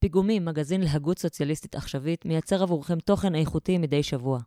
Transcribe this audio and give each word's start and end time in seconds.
פיגומים, 0.00 0.44
מגזין 0.44 0.80
להגות 0.80 1.18
סוציאליסטית 1.18 1.74
עכשווית, 1.74 2.24
מייצר 2.24 2.62
עבורכם 2.62 3.00
תוכן 3.00 3.34
איכותי 3.34 3.78
מדי 3.78 4.02
שבוע. 4.02 4.38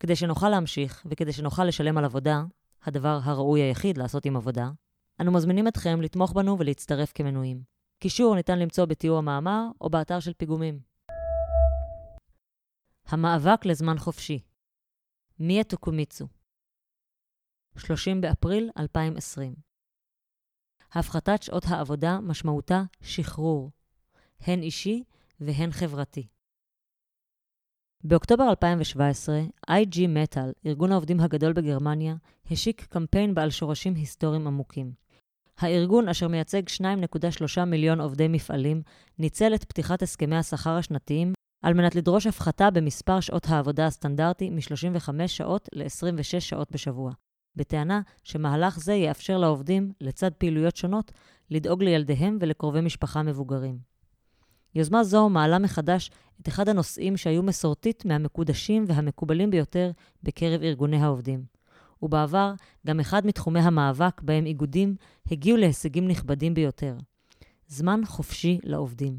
כדי 0.00 0.16
שנוכל 0.16 0.48
להמשיך, 0.48 1.06
וכדי 1.06 1.32
שנוכל 1.32 1.64
לשלם 1.64 1.98
על 1.98 2.04
עבודה, 2.04 2.42
הדבר 2.82 3.18
הראוי 3.22 3.60
היחיד 3.60 3.98
לעשות 3.98 4.24
עם 4.24 4.36
עבודה, 4.36 4.70
אנו 5.20 5.32
מזמינים 5.32 5.68
אתכם 5.68 6.00
לתמוך 6.00 6.32
בנו 6.32 6.58
ולהצטרף 6.58 7.12
כמנויים. 7.12 7.62
קישור 7.98 8.34
ניתן 8.34 8.58
למצוא 8.58 8.84
בתיאור 8.84 9.18
המאמר 9.18 9.66
או 9.80 9.90
באתר 9.90 10.20
של 10.20 10.32
פיגומים. 10.32 10.80
המאבק 13.06 13.64
לזמן 13.64 13.98
חופשי 13.98 14.40
מיה 15.38 15.64
טוקומיצו 15.64 16.26
30 17.76 18.20
באפריל 18.20 18.70
2020 18.78 19.54
הפחתת 20.92 21.42
שעות 21.42 21.64
העבודה 21.68 22.20
משמעותה 22.20 22.82
שחרור, 23.00 23.70
הן 24.46 24.62
אישי 24.62 25.02
והן 25.40 25.70
חברתי. 25.70 26.26
באוקטובר 28.04 28.44
2017, 28.50 29.40
IG 29.70 29.94
Metal, 29.94 30.52
ארגון 30.66 30.92
העובדים 30.92 31.20
הגדול 31.20 31.52
בגרמניה, 31.52 32.14
השיק 32.50 32.86
קמפיין 32.90 33.34
בעל 33.34 33.50
שורשים 33.50 33.94
היסטוריים 33.94 34.46
עמוקים. 34.46 34.92
הארגון, 35.58 36.08
אשר 36.08 36.28
מייצג 36.28 36.62
2.3 36.68 37.64
מיליון 37.64 38.00
עובדי 38.00 38.28
מפעלים, 38.28 38.82
ניצל 39.18 39.54
את 39.54 39.64
פתיחת 39.64 40.02
הסכמי 40.02 40.36
השכר 40.36 40.70
השנתיים 40.70 41.32
על 41.62 41.74
מנת 41.74 41.94
לדרוש 41.94 42.26
הפחתה 42.26 42.70
במספר 42.70 43.20
שעות 43.20 43.46
העבודה 43.48 43.86
הסטנדרטי 43.86 44.50
מ-35 44.50 45.26
שעות 45.26 45.68
ל-26 45.72 46.40
שעות 46.40 46.70
בשבוע, 46.70 47.12
בטענה 47.56 48.00
שמהלך 48.24 48.78
זה 48.78 48.94
יאפשר 48.94 49.38
לעובדים, 49.38 49.92
לצד 50.00 50.30
פעילויות 50.38 50.76
שונות, 50.76 51.12
לדאוג 51.50 51.82
לילדיהם 51.82 52.38
ולקרובי 52.40 52.80
משפחה 52.80 53.22
מבוגרים. 53.22 53.89
יוזמה 54.74 55.04
זו 55.04 55.28
מעלה 55.28 55.58
מחדש 55.58 56.10
את 56.42 56.48
אחד 56.48 56.68
הנושאים 56.68 57.16
שהיו 57.16 57.42
מסורתית 57.42 58.04
מהמקודשים 58.04 58.84
והמקובלים 58.88 59.50
ביותר 59.50 59.90
בקרב 60.22 60.62
ארגוני 60.62 60.96
העובדים. 60.96 61.44
ובעבר, 62.02 62.54
גם 62.86 63.00
אחד 63.00 63.26
מתחומי 63.26 63.60
המאבק 63.60 64.20
בהם 64.22 64.46
איגודים 64.46 64.96
הגיעו 65.30 65.56
להישגים 65.56 66.08
נכבדים 66.08 66.54
ביותר. 66.54 66.96
זמן 67.66 68.00
חופשי 68.06 68.58
לעובדים. 68.62 69.18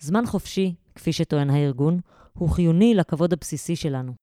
זמן 0.00 0.26
חופשי, 0.26 0.74
כפי 0.94 1.12
שטוען 1.12 1.50
הארגון, 1.50 2.00
הוא 2.32 2.50
חיוני 2.50 2.94
לכבוד 2.94 3.32
הבסיסי 3.32 3.76
שלנו. 3.76 4.14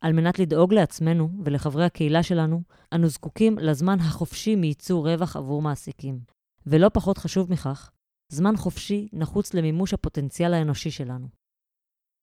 על 0.00 0.12
מנת 0.12 0.38
לדאוג 0.38 0.74
לעצמנו 0.74 1.28
ולחברי 1.44 1.84
הקהילה 1.84 2.22
שלנו, 2.22 2.62
אנו 2.94 3.08
זקוקים 3.08 3.58
לזמן 3.58 4.00
החופשי 4.00 4.56
מייצור 4.56 5.08
רווח 5.10 5.36
עבור 5.36 5.62
מעסיקים. 5.62 6.20
ולא 6.66 6.88
פחות 6.88 7.18
חשוב 7.18 7.52
מכך, 7.52 7.90
זמן 8.28 8.56
חופשי 8.56 9.08
נחוץ 9.12 9.54
למימוש 9.54 9.94
הפוטנציאל 9.94 10.54
האנושי 10.54 10.90
שלנו. 10.90 11.28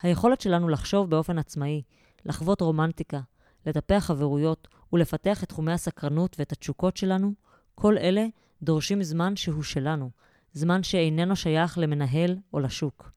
היכולת 0.01 0.41
שלנו 0.41 0.69
לחשוב 0.69 1.09
באופן 1.09 1.37
עצמאי, 1.37 1.81
לחוות 2.25 2.61
רומנטיקה, 2.61 3.21
לטפח 3.65 4.03
חברויות 4.07 4.67
ולפתח 4.93 5.43
את 5.43 5.49
תחומי 5.49 5.71
הסקרנות 5.71 6.35
ואת 6.39 6.51
התשוקות 6.51 6.97
שלנו, 6.97 7.33
כל 7.75 7.97
אלה 7.97 8.25
דורשים 8.61 9.03
זמן 9.03 9.35
שהוא 9.35 9.63
שלנו, 9.63 10.09
זמן 10.53 10.83
שאיננו 10.83 11.35
שייך 11.35 11.77
למנהל 11.77 12.37
או 12.53 12.59
לשוק. 12.59 13.11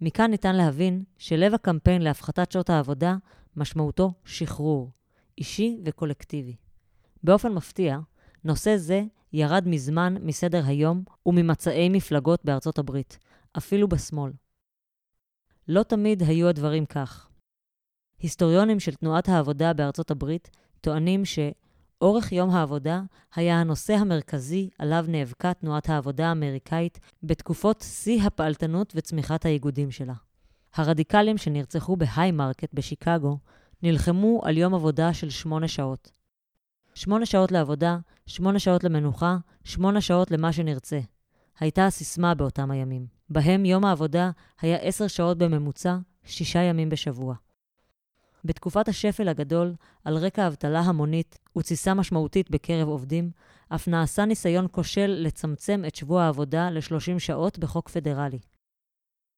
מכאן 0.00 0.30
ניתן 0.30 0.56
להבין 0.56 1.04
שלב 1.18 1.54
הקמפיין 1.54 2.02
להפחתת 2.02 2.52
שעות 2.52 2.70
העבודה 2.70 3.16
משמעותו 3.56 4.12
שחרור, 4.24 4.92
אישי 5.38 5.80
וקולקטיבי. 5.84 6.56
באופן 7.22 7.52
מפתיע, 7.52 7.98
נושא 8.48 8.76
זה 8.76 9.02
ירד 9.32 9.64
מזמן 9.66 10.14
מסדר 10.20 10.62
היום 10.66 11.02
וממצעי 11.26 11.88
מפלגות 11.88 12.44
בארצות 12.44 12.78
הברית, 12.78 13.18
אפילו 13.58 13.88
בשמאל. 13.88 14.32
לא 15.68 15.82
תמיד 15.82 16.22
היו 16.22 16.48
הדברים 16.48 16.86
כך. 16.86 17.28
היסטוריונים 18.18 18.80
של 18.80 18.94
תנועת 18.94 19.28
העבודה 19.28 19.72
בארצות 19.72 20.10
הברית 20.10 20.50
טוענים 20.80 21.22
שאורך 21.24 22.32
יום 22.32 22.50
העבודה 22.50 23.02
היה 23.34 23.60
הנושא 23.60 23.94
המרכזי 23.94 24.70
עליו 24.78 25.04
נאבקה 25.08 25.54
תנועת 25.54 25.88
העבודה 25.88 26.28
האמריקאית 26.28 27.00
בתקופות 27.22 27.80
שיא 27.80 28.22
הפעלתנות 28.22 28.92
וצמיחת 28.96 29.44
האיגודים 29.44 29.90
שלה. 29.90 30.14
הרדיקלים 30.74 31.38
שנרצחו 31.38 31.96
בהיימרקט 31.96 32.74
בשיקגו 32.74 33.38
נלחמו 33.82 34.40
על 34.44 34.56
יום 34.56 34.74
עבודה 34.74 35.14
של 35.14 35.30
שמונה 35.30 35.68
שעות. 35.68 36.18
שמונה 36.94 37.26
שעות 37.26 37.52
לעבודה, 37.52 37.98
שמונה 38.28 38.58
שעות 38.58 38.84
למנוחה, 38.84 39.36
שמונה 39.64 40.00
שעות 40.00 40.30
למה 40.30 40.52
שנרצה. 40.52 41.00
הייתה 41.60 41.86
הסיסמה 41.86 42.34
באותם 42.34 42.70
הימים. 42.70 43.06
בהם 43.30 43.64
יום 43.64 43.84
העבודה 43.84 44.30
היה 44.60 44.76
עשר 44.76 45.06
שעות 45.06 45.38
בממוצע, 45.38 45.96
שישה 46.24 46.62
ימים 46.62 46.88
בשבוע. 46.88 47.34
בתקופת 48.44 48.88
השפל 48.88 49.28
הגדול, 49.28 49.74
על 50.04 50.16
רקע 50.16 50.46
אבטלה 50.46 50.80
המונית 50.80 51.38
ותסיסה 51.58 51.94
משמעותית 51.94 52.50
בקרב 52.50 52.88
עובדים, 52.88 53.30
אף 53.68 53.88
נעשה 53.88 54.24
ניסיון 54.24 54.66
כושל 54.70 55.16
לצמצם 55.18 55.82
את 55.86 55.94
שבוע 55.94 56.22
העבודה 56.22 56.70
ל-30 56.70 57.18
שעות 57.18 57.58
בחוק 57.58 57.88
פדרלי. 57.88 58.38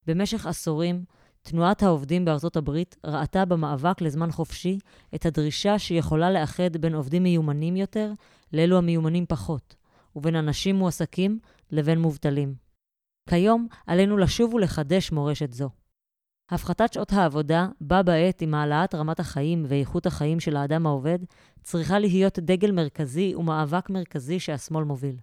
במשך 0.07 0.47
עשורים, 0.47 1.05
תנועת 1.43 1.83
העובדים 1.83 2.25
בארצות 2.25 2.56
הברית 2.56 2.97
ראתה 3.05 3.45
במאבק 3.45 4.01
לזמן 4.01 4.31
חופשי 4.31 4.78
את 5.15 5.27
הדרישה 5.27 5.78
שיכולה 5.78 6.31
לאחד 6.31 6.77
בין 6.77 6.95
עובדים 6.95 7.23
מיומנים 7.23 7.77
יותר 7.77 8.12
לאלו 8.53 8.78
המיומנים 8.78 9.27
פחות, 9.27 9.77
ובין 10.17 10.37
אנשים 10.37 10.77
מועסקים 10.77 11.39
לבין 11.71 11.99
מובטלים. 11.99 12.55
כיום 13.28 13.67
עלינו 13.87 14.17
לשוב 14.17 14.55
ולחדש 14.55 15.12
מורשת 15.12 15.53
זו. 15.53 15.71
הפחתת 16.51 16.93
שעות 16.93 17.12
העבודה, 17.12 17.69
בה 17.81 18.03
בעת 18.03 18.43
עם 18.43 18.55
העלאת 18.55 18.95
רמת 18.95 19.21
החיים 19.21 19.65
ואיכות 19.69 20.07
החיים 20.07 20.41
של 20.41 20.57
האדם 20.57 20.87
העובד, 20.87 21.19
צריכה 21.62 21.99
להיות 21.99 22.39
דגל 22.39 22.71
מרכזי 22.72 23.34
ומאבק 23.34 23.91
מרכזי 23.91 24.41
שהשמאל 24.41 24.84
מוביל. 24.84 25.17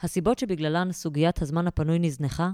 הסיבות 0.00 0.38
שבגללן 0.38 0.92
סוגיית 0.92 1.42
הזמן 1.42 1.66
הפנוי 1.66 1.98
נזנחה 1.98 2.50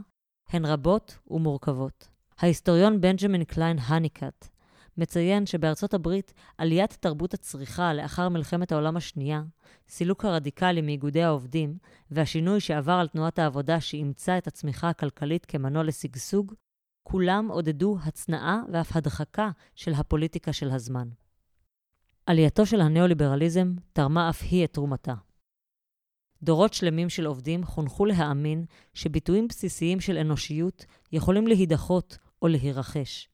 הן 0.49 0.65
רבות 0.65 1.19
ומורכבות. 1.31 2.18
ההיסטוריון 2.38 3.00
בנג'מין 3.00 3.44
קליין 3.44 3.78
הניקט 3.78 4.49
מציין 4.97 5.47
שבארצות 5.47 5.94
הברית 5.94 6.34
עליית 6.59 6.97
תרבות 7.00 7.34
הצריכה 7.34 7.94
לאחר 7.94 8.28
מלחמת 8.28 8.72
העולם 8.72 8.97
השנייה, 8.97 9.43
סילוק 9.88 10.25
הרדיקלי 10.25 10.81
מאיגודי 10.81 11.22
העובדים 11.22 11.78
והשינוי 12.10 12.60
שעבר 12.60 12.93
על 12.93 13.09
תנועת 13.09 13.38
העבודה 13.38 13.81
שאימצה 13.81 14.38
את 14.38 14.47
הצמיחה 14.47 14.88
הכלכלית 14.88 15.47
כמנוע 15.47 15.82
לשגשוג, 15.82 16.54
כולם 17.03 17.49
עודדו 17.49 17.97
הצנעה 18.03 18.60
ואף 18.72 18.97
הדחקה 18.97 19.50
של 19.75 19.93
הפוליטיקה 19.94 20.53
של 20.53 20.70
הזמן. 20.70 21.09
עלייתו 22.26 22.66
של 22.66 22.81
הניאו-ליברליזם 22.81 23.75
תרמה 23.93 24.31
אף 24.31 24.43
היא 24.43 24.65
את 24.65 24.72
תרומתה. 24.72 25.15
דורות 26.43 26.75
שלמים 26.75 27.09
של 27.09 27.26
עובדים 27.26 27.65
חונכו 27.65 28.06
להאמין 28.06 28.65
שביטויים 28.94 29.49
בסיסיים 29.49 30.00
של 30.00 30.19
אנושיות 30.19 30.84
יכולים 31.12 31.47
להידחות 31.47 32.19
או 32.43 32.49
להירכש, 32.49 33.28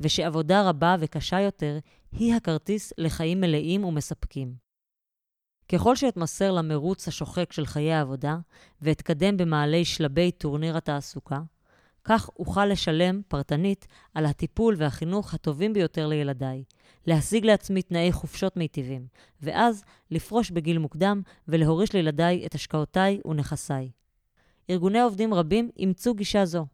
ושעבודה 0.00 0.68
רבה 0.68 0.96
וקשה 1.00 1.40
יותר 1.40 1.78
היא 2.12 2.34
הכרטיס 2.34 2.92
לחיים 2.98 3.40
מלאים 3.40 3.84
ומספקים. 3.84 4.54
ככל 5.72 5.96
שאתמסר 5.96 6.52
למרוץ 6.52 7.08
השוחק 7.08 7.52
של 7.52 7.66
חיי 7.66 7.92
העבודה, 7.92 8.38
ואתקדם 8.82 9.36
במעלי 9.36 9.84
שלבי 9.84 10.30
טורניר 10.30 10.76
התעסוקה, 10.76 11.40
כך 12.04 12.30
אוכל 12.38 12.66
לשלם 12.66 13.20
פרטנית 13.28 13.86
על 14.14 14.26
הטיפול 14.26 14.74
והחינוך 14.78 15.34
הטובים 15.34 15.72
ביותר 15.72 16.06
לילדיי, 16.06 16.64
להשיג 17.06 17.44
לעצמי 17.44 17.82
תנאי 17.82 18.12
חופשות 18.12 18.56
מיטיבים, 18.56 19.06
ואז 19.42 19.84
לפרוש 20.10 20.50
בגיל 20.50 20.78
מוקדם 20.78 21.22
ולהוריש 21.48 21.94
לילדיי 21.94 22.46
את 22.46 22.54
השקעותיי 22.54 23.20
ונכסיי. 23.24 23.90
ארגוני 24.70 25.00
עובדים 25.00 25.34
רבים 25.34 25.70
אימצו 25.76 26.14
גישה 26.14 26.44
זו. 26.44 26.66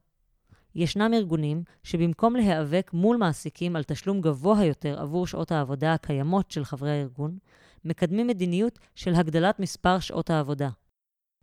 ישנם 0.77 1.11
ארגונים 1.15 1.63
שבמקום 1.83 2.37
להיאבק 2.37 2.91
מול 2.93 3.17
מעסיקים 3.17 3.77
על 3.77 3.83
תשלום 3.85 4.21
גבוה 4.21 4.65
יותר 4.65 5.01
עבור 5.01 5.27
שעות 5.27 5.53
העבודה 5.53 5.95
הקיימות 5.95 6.51
של 6.51 6.65
חברי 6.65 6.91
הארגון, 6.91 7.39
מקדמים 7.85 8.27
מדיניות 8.27 8.79
של 8.95 9.15
הגדלת 9.15 9.61
מספר 9.61 9.99
שעות 9.99 10.31
העבודה. 10.31 10.69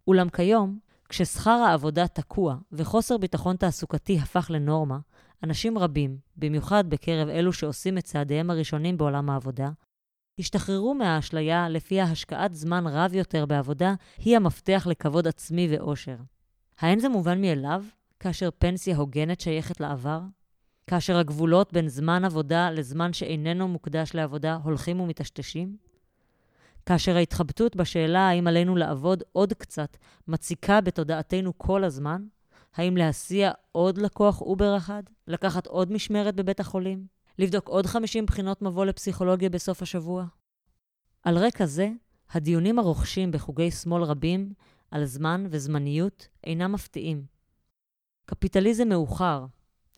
אולם 0.08 0.30
כיום, 0.30 0.80
כששכר 1.10 1.50
העבודה 1.50 2.08
תקוע 2.08 2.56
וחוסר 2.72 3.18
ביטחון 3.18 3.56
תעסוקתי 3.56 4.20
הפך 4.20 4.48
לנורמה, 4.50 4.98
אנשים 5.44 5.78
רבים, 5.78 6.18
במיוחד 6.38 6.90
בקרב 6.90 7.28
אלו 7.28 7.54
שעושים 7.54 7.98
את 7.98 8.04
צעדיהם 8.04 8.50
הראשונים 8.50 8.98
בעולם 8.98 9.30
העבודה, 9.30 9.70
השתחררו 10.40 10.94
מהאשליה 10.94 11.70
לפיה 11.70 12.04
השקעת 12.04 12.56
זמן 12.56 12.88
רב 12.88 13.14
יותר 13.14 13.46
בעבודה 13.46 13.94
היא 14.18 14.36
המפתח 14.36 14.88
לכבוד 14.90 15.28
עצמי 15.28 15.68
ואושר. 15.72 16.18
האין 16.80 17.00
זה 17.00 17.10
מובן 17.10 17.42
מאליו 17.42 17.84
כאשר 18.24 18.50
פנסיה 18.58 18.98
הוגנת 18.98 19.42
שייכת 19.42 19.80
לעבר? 19.80 20.22
כאשר 20.88 21.18
הגבולות 21.18 21.74
בין 21.74 21.88
זמן 21.88 22.26
עבודה 22.26 22.72
לזמן 22.72 23.14
שאיננו 23.14 23.68
מוקדש 23.68 24.14
לעבודה 24.14 24.60
הולכים 24.64 25.00
ומטשטשים? 25.00 25.78
כאשר 26.86 27.16
ההתחבטות 27.16 27.76
בשאלה 27.76 28.20
האם 28.20 28.48
עלינו 28.48 28.76
לעבוד 28.76 29.24
עוד 29.32 29.54
קצת 29.54 29.98
מציקה 30.28 30.82
בתודעתנו 30.82 31.58
כל 31.58 31.84
הזמן, 31.84 32.26
האם 32.76 32.98
להסיע 32.98 33.52
עוד 33.72 33.98
לקוח 33.98 34.42
אובר 34.42 34.78
אחד? 34.78 35.04
לקחת 35.28 35.68
עוד 35.68 35.92
משמרת 35.92 36.36
בבית 36.36 36.60
החולים? 36.60 37.06
לבדוק 37.40 37.68
עוד 37.68 37.86
50 37.86 38.26
בחינות 38.26 38.62
מבוא 38.62 38.86
לפסיכולוגיה 38.86 39.50
בסוף 39.50 39.82
השבוע? 39.82 40.26
על 41.24 41.38
רקע 41.38 41.66
זה, 41.66 41.90
הדיונים 42.32 42.80
הרוכשים 42.80 43.32
בחוגי 43.32 43.72
שמאל 43.72 44.04
רבים 44.04 44.54
על 44.92 45.06
זמן 45.06 45.46
וזמניות 45.50 46.28
אינם 46.44 46.72
מפתיעים. 46.72 47.33
קפיטליזם 48.26 48.90
מאוחר, 48.90 49.46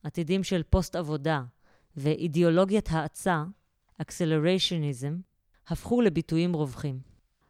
עתידים 0.03 0.43
של 0.43 0.63
פוסט 0.63 0.95
עבודה 0.95 1.43
ואידיאולוגיית 1.97 2.89
האצה, 2.91 3.43
אקסלריישניזם, 4.01 5.17
הפכו 5.67 6.01
לביטויים 6.01 6.53
רווחים. 6.53 6.99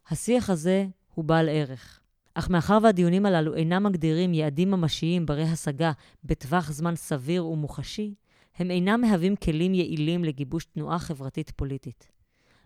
השיח 0.07 0.49
הזה 0.49 0.87
הוא 1.13 1.25
בעל 1.25 1.49
ערך. 1.49 1.99
אך 2.33 2.49
מאחר 2.49 2.77
והדיונים 2.83 3.25
הללו 3.25 3.55
אינם 3.55 3.83
מגדירים 3.83 4.33
יעדים 4.33 4.71
ממשיים 4.71 5.25
ברי 5.25 5.43
השגה 5.43 5.91
בטווח 6.23 6.71
זמן 6.71 6.95
סביר 6.95 7.45
ומוחשי, 7.45 8.15
הם 8.55 8.71
אינם 8.71 9.01
מהווים 9.01 9.35
כלים 9.35 9.73
יעילים 9.73 10.23
לגיבוש 10.23 10.65
תנועה 10.65 10.99
חברתית 10.99 11.51
פוליטית. 11.55 12.11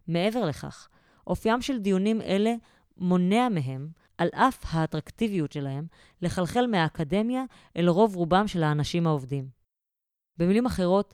מעבר 0.08 0.46
לכך, 0.46 0.88
אופיים 1.28 1.62
של 1.62 1.80
דיונים 1.80 2.22
אלה 2.22 2.54
מונע 2.98 3.50
מהם, 3.50 3.90
על 4.20 4.30
אף 4.34 4.64
האטרקטיביות 4.68 5.52
שלהם, 5.52 5.88
לחלחל 6.22 6.68
מהאקדמיה 6.68 7.44
אל 7.78 7.90
רוב 7.90 8.16
רובם 8.16 8.48
של 8.48 8.64
האנשים 8.64 9.08
העובדים. 9.08 9.50
במילים 10.38 10.66
אחרות, 10.66 11.14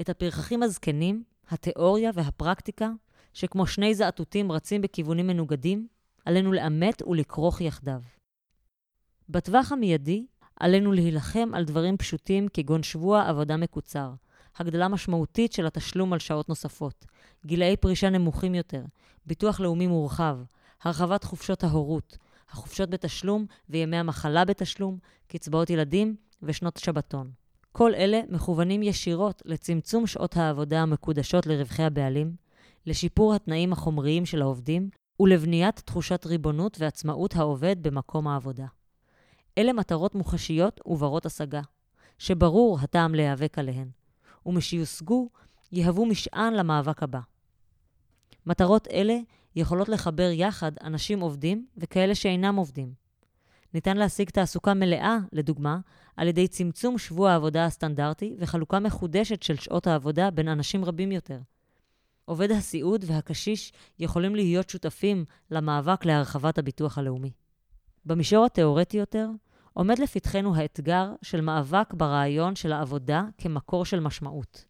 את 0.00 0.08
הפרחחים 0.08 0.62
הזקנים, 0.62 1.24
התיאוריה 1.50 2.10
והפרקטיקה, 2.14 2.90
שכמו 3.32 3.66
שני 3.66 3.94
זעתותים 3.94 4.52
רצים 4.52 4.82
בכיוונים 4.82 5.26
מנוגדים, 5.26 5.88
עלינו 6.24 6.52
לאמת 6.52 7.02
ולכרוך 7.02 7.60
יחדיו. 7.60 8.00
בטווח 9.28 9.72
המיידי, 9.72 10.26
עלינו 10.60 10.92
להילחם 10.92 11.50
על 11.54 11.64
דברים 11.64 11.96
פשוטים 11.96 12.48
כגון 12.48 12.82
שבוע 12.82 13.28
עבודה 13.28 13.56
מקוצר, 13.56 14.12
הגדלה 14.56 14.88
משמעותית 14.88 15.52
של 15.52 15.66
התשלום 15.66 16.12
על 16.12 16.18
שעות 16.18 16.48
נוספות, 16.48 17.06
גילאי 17.46 17.76
פרישה 17.76 18.10
נמוכים 18.10 18.54
יותר, 18.54 18.84
ביטוח 19.26 19.60
לאומי 19.60 19.86
מורחב, 19.86 20.38
הרחבת 20.82 21.24
חופשות 21.24 21.64
ההורות, 21.64 22.18
החופשות 22.50 22.90
בתשלום 22.90 23.46
וימי 23.70 23.96
המחלה 23.96 24.44
בתשלום, 24.44 24.98
קצבאות 25.28 25.70
ילדים 25.70 26.16
ושנות 26.42 26.76
שבתון. 26.76 27.30
כל 27.72 27.94
אלה 27.94 28.20
מכוונים 28.28 28.82
ישירות 28.82 29.42
לצמצום 29.44 30.06
שעות 30.06 30.36
העבודה 30.36 30.82
המקודשות 30.82 31.46
לרווחי 31.46 31.82
הבעלים, 31.82 32.36
לשיפור 32.86 33.34
התנאים 33.34 33.72
החומריים 33.72 34.26
של 34.26 34.42
העובדים 34.42 34.90
ולבניית 35.20 35.80
תחושת 35.80 36.26
ריבונות 36.26 36.76
ועצמאות 36.80 37.36
העובד 37.36 37.76
במקום 37.82 38.28
העבודה. 38.28 38.66
אלה 39.58 39.72
מטרות 39.72 40.14
מוחשיות 40.14 40.80
וברות 40.86 41.26
השגה, 41.26 41.60
שברור 42.18 42.78
הטעם 42.80 43.14
להיאבק 43.14 43.58
עליהן, 43.58 43.88
ומשיושגו, 44.46 45.28
יהוו 45.72 46.06
משען 46.06 46.54
למאבק 46.54 47.02
הבא. 47.02 47.20
מטרות 48.46 48.88
אלה 48.88 49.18
יכולות 49.56 49.88
לחבר 49.88 50.30
יחד 50.32 50.72
אנשים 50.82 51.20
עובדים 51.20 51.66
וכאלה 51.76 52.14
שאינם 52.14 52.56
עובדים. 52.56 52.92
ניתן 53.74 53.96
להשיג 53.96 54.30
תעסוקה 54.30 54.74
מלאה, 54.74 55.18
לדוגמה, 55.32 55.78
על 56.16 56.28
ידי 56.28 56.48
צמצום 56.48 56.98
שבוע 56.98 57.30
העבודה 57.30 57.64
הסטנדרטי 57.64 58.34
וחלוקה 58.38 58.80
מחודשת 58.80 59.42
של 59.42 59.56
שעות 59.56 59.86
העבודה 59.86 60.30
בין 60.30 60.48
אנשים 60.48 60.84
רבים 60.84 61.12
יותר. 61.12 61.38
עובד 62.24 62.50
הסיעוד 62.50 63.04
והקשיש 63.08 63.72
יכולים 63.98 64.34
להיות 64.34 64.70
שותפים 64.70 65.24
למאבק 65.50 66.04
להרחבת 66.04 66.58
הביטוח 66.58 66.98
הלאומי. 66.98 67.32
במישור 68.04 68.44
התאורטי 68.44 68.96
יותר, 68.96 69.28
עומד 69.72 69.98
לפתחנו 69.98 70.56
האתגר 70.56 71.12
של 71.22 71.40
מאבק 71.40 71.94
ברעיון 71.94 72.56
של 72.56 72.72
העבודה 72.72 73.24
כמקור 73.38 73.84
של 73.84 74.00
משמעות. 74.00 74.64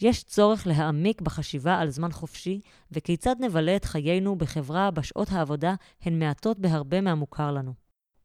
יש 0.00 0.24
צורך 0.24 0.66
להעמיק 0.66 1.20
בחשיבה 1.20 1.78
על 1.78 1.90
זמן 1.90 2.12
חופשי 2.12 2.60
וכיצד 2.92 3.36
נבלה 3.40 3.76
את 3.76 3.84
חיינו 3.84 4.36
בחברה 4.36 4.90
בה 4.90 5.02
שעות 5.02 5.28
העבודה 5.32 5.74
הן 6.02 6.18
מעטות 6.18 6.58
בהרבה 6.58 7.00
מהמוכר 7.00 7.52
לנו. 7.52 7.74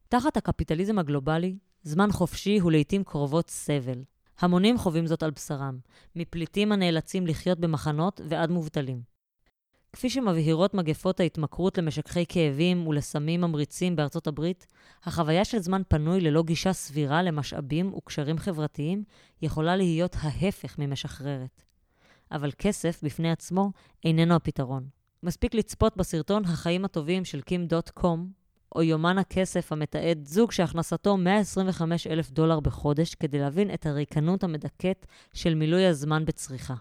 תחת 0.10 0.38
הקפיטליזם 0.38 1.00
הגלובלי, 1.00 1.58
זמן 1.84 2.12
חופשי 2.12 2.60
הוא 2.60 2.72
לעיתים 2.72 3.04
קרובות 3.04 3.50
סבל. 3.50 4.04
המונים 4.40 4.78
חווים 4.78 5.08
זאת 5.08 5.24
על 5.24 5.32
בשרם, 5.32 5.80
מפליטים 6.16 6.72
הנאלצים 6.72 7.28
לחיות 7.28 7.60
במחנות 7.60 8.22
ועד 8.30 8.52
מובטלים. 8.52 9.11
כפי 9.94 10.10
שמבהירות 10.10 10.74
מגפות 10.74 11.20
ההתמכרות 11.20 11.78
למשככי 11.78 12.26
כאבים 12.30 12.88
ולסמים 12.88 13.42
ממריצים 13.42 13.96
בארצות 13.96 14.28
הברית, 14.28 14.68
החוויה 15.04 15.46
של 15.46 15.60
זמן 15.60 15.82
פנוי 15.88 16.22
ללא 16.22 16.44
גישה 16.44 16.74
סבירה 16.74 17.24
למשאבים 17.24 17.94
וקשרים 17.94 18.38
חברתיים 18.38 19.04
יכולה 19.42 19.76
להיות 19.76 20.16
ההפך 20.20 20.80
ממשחררת. 20.80 21.64
אבל 22.32 22.52
כסף 22.58 23.04
בפני 23.04 23.32
עצמו 23.32 23.72
איננו 24.04 24.36
הפתרון. 24.36 24.88
מספיק 25.24 25.54
לצפות 25.54 25.98
בסרטון 25.98 26.46
החיים 26.46 26.86
הטובים 26.86 27.26
של 27.26 27.42
קים 27.42 27.66
דוט 27.66 27.90
קום, 27.90 28.32
או 28.76 28.84
יומן 28.84 29.18
הכסף 29.18 29.72
המתעד 29.72 30.26
זוג 30.26 30.52
שהכנסתו 30.52 31.18
125 31.18 32.08
אלף 32.08 32.32
דולר 32.32 32.60
בחודש 32.60 33.16
כדי 33.16 33.40
להבין 33.40 33.74
את 33.74 33.86
הריקנות 33.86 34.44
המדכאת 34.44 35.06
של 35.34 35.56
מילוי 35.56 35.86
הזמן 35.86 36.26
בצריכה. 36.26 36.76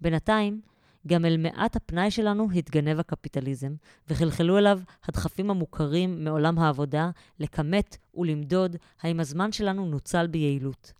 בינתיים, 0.00 0.60
גם 1.06 1.24
אל 1.24 1.36
מעט 1.36 1.76
הפנאי 1.76 2.10
שלנו 2.10 2.50
התגנב 2.50 2.98
הקפיטליזם, 2.98 3.74
וחלחלו 4.08 4.58
אליו 4.58 4.80
הדחפים 5.04 5.50
המוכרים 5.50 6.24
מעולם 6.24 6.58
העבודה 6.58 7.10
לכמת 7.40 7.96
ולמדוד 8.14 8.76
האם 9.00 9.20
הזמן 9.20 9.52
שלנו 9.52 9.86
נוצל 9.86 10.26
ביעילות. 10.26 10.92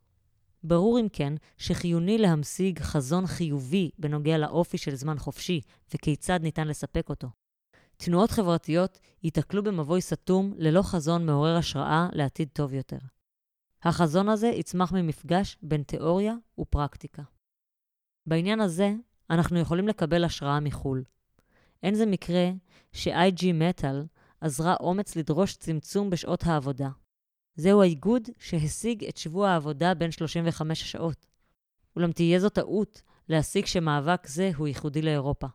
ברור 0.65 1.01
אם 1.01 1.07
כן 1.13 1.35
שחיוני 1.57 2.19
להמשיג 2.19 2.79
חזון 2.79 3.27
חיובי 3.27 3.91
בנוגע 3.99 4.39
לאופי 4.39 4.79
של 4.79 4.95
זמן 4.95 5.19
חופשי 5.19 5.61
וכיצד 5.95 6.41
ניתן 6.43 6.69
לספק 6.69 7.09
אותו. 7.09 7.29
תנועות 7.97 8.31
חברתיות 8.31 8.99
ייתקלו 9.23 9.63
במבוי 9.63 10.01
סתום 10.01 10.55
ללא 10.57 10.83
חזון 10.83 11.27
מעורר 11.27 11.57
השראה 11.57 12.09
לעתיד 12.13 12.49
טוב 12.53 12.75
יותר. 12.75 12.99
החזון 13.83 14.29
הזה 14.29 14.47
יצמח 14.47 14.93
ממפגש 14.93 15.57
בין 15.63 15.83
תיאוריה 15.83 16.35
ופרקטיקה. 16.59 17.23
בעניין 18.27 18.61
הזה, 18.61 18.95
אנחנו 19.33 19.59
יכולים 19.59 19.89
לקבל 19.89 20.25
השראה 20.25 20.61
מחו"ל. 20.61 21.03
אין 21.83 21.95
זה 21.95 22.07
מקרה 22.07 22.51
ש-IG 22.93 23.41
Metal 23.41 24.07
עזרה 24.41 24.75
אומץ 24.81 25.17
לדרוש 25.17 25.57
צמצום 25.57 26.11
בשעות 26.11 26.47
העבודה. 26.47 26.89
זהו 27.57 27.83
האיגוד 27.83 28.23
שהשיג 28.39 29.05
את 29.05 29.17
שבוע 29.17 29.51
העבודה 29.51 29.95
בין 29.95 30.11
35 30.11 30.93
שעות. 30.93 31.27
אולם 31.97 32.13
תהיה 32.13 32.39
זו 32.39 32.49
טעות 32.49 33.03
להסיק 33.29 33.67
שמאבק 33.67 34.27
זה 34.27 34.51
הוא 34.57 34.69
ייחודי 34.69 35.03
לאירופה. 35.03 35.47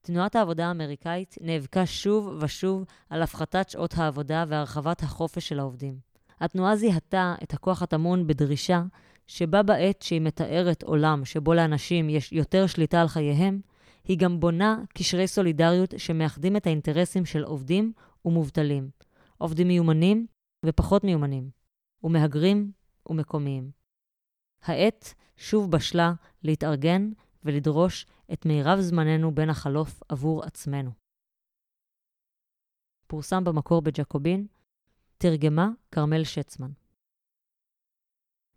תנועת 0.00 0.36
העבודה 0.36 0.66
האמריקאית 0.66 1.36
נאבקה 1.40 1.86
שוב 1.86 2.38
ושוב 2.40 2.84
על 3.10 3.22
הפחתת 3.22 3.68
שעות 3.68 3.94
העבודה 3.96 4.44
והרחבת 4.48 5.02
החופש 5.02 5.48
של 5.48 5.58
העובדים. 5.58 5.98
התנועה 6.40 6.76
זיהתה 6.76 7.34
את 7.42 7.54
הכוח 7.54 7.82
הטמון 7.82 8.26
בדרישה 8.26 8.82
שבה 9.30 9.62
בעת 9.62 10.02
שהיא 10.02 10.20
מתארת 10.20 10.82
עולם 10.82 11.24
שבו 11.24 11.54
לאנשים 11.54 12.10
יש 12.10 12.32
יותר 12.32 12.66
שליטה 12.66 13.00
על 13.00 13.08
חייהם, 13.08 13.60
היא 14.04 14.18
גם 14.18 14.40
בונה 14.40 14.82
קשרי 14.94 15.26
סולידריות 15.26 15.94
שמאחדים 15.96 16.56
את 16.56 16.66
האינטרסים 16.66 17.26
של 17.26 17.44
עובדים 17.44 17.92
ומובטלים, 18.24 18.90
עובדים 19.38 19.68
מיומנים 19.68 20.26
ופחות 20.66 21.04
מיומנים, 21.04 21.50
ומהגרים 22.02 22.72
ומקומיים. 23.06 23.70
העת 24.62 25.14
שוב 25.36 25.70
בשלה 25.70 26.12
להתארגן 26.42 27.12
ולדרוש 27.44 28.06
את 28.32 28.46
מירב 28.46 28.80
זמננו 28.80 29.34
בין 29.34 29.50
החלוף 29.50 30.02
עבור 30.08 30.44
עצמנו. 30.44 30.90
פורסם 33.06 33.44
במקור 33.44 33.82
בג'קובין, 33.82 34.46
תרגמה 35.18 35.68
כרמל 35.92 36.24
שצמן. 36.24 36.70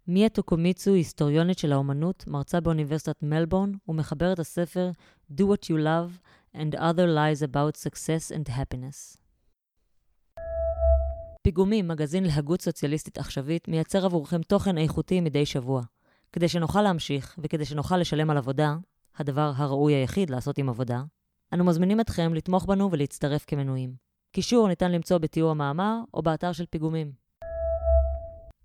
מיה 0.07 0.29
טוקומיצו, 0.29 0.93
היסטוריונית 0.93 1.57
של 1.57 1.71
האומנות, 1.71 2.27
מרצה 2.27 2.59
באוניברסיטת 2.59 3.23
מלבורן 3.23 3.71
ומחברת 3.87 4.39
הספר 4.39 4.91
Do 5.31 5.41
What 5.41 5.65
You 5.65 5.77
Love 5.77 6.27
and 6.55 6.75
Other 6.75 7.07
Lies 7.15 7.47
About 7.51 7.77
Success 7.77 8.35
and 8.35 8.49
Happiness. 8.49 9.17
פיגומים, 11.41 11.87
מגזין 11.87 12.23
להגות 12.23 12.61
סוציאליסטית 12.61 13.17
עכשווית, 13.17 13.67
מייצר 13.67 14.05
עבורכם 14.05 14.41
תוכן 14.41 14.77
איכותי 14.77 15.21
מדי 15.21 15.45
שבוע. 15.45 15.81
כדי 16.31 16.47
שנוכל 16.47 16.81
להמשיך, 16.81 17.35
וכדי 17.37 17.65
שנוכל 17.65 17.97
לשלם 17.97 18.29
על 18.29 18.37
עבודה, 18.37 18.75
הדבר 19.17 19.51
הראוי 19.55 19.93
היחיד 19.93 20.29
לעשות 20.29 20.57
עם 20.57 20.69
עבודה, 20.69 21.03
אנו 21.53 21.63
מזמינים 21.63 21.99
אתכם 21.99 22.33
לתמוך 22.33 22.65
בנו 22.65 22.91
ולהצטרף 22.91 23.45
כמנויים. 23.45 23.95
קישור 24.31 24.67
ניתן 24.67 24.91
למצוא 24.91 25.17
בתיאור 25.17 25.51
המאמר 25.51 25.99
או 26.13 26.21
באתר 26.21 26.51
של 26.51 26.65
פיגומים. 26.65 27.22